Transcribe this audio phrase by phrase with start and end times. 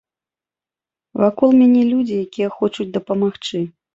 [1.23, 3.63] Вакол мяне людзі, якія хочуць дапамагчы.